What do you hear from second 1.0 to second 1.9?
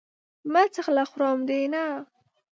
خورم دې نه!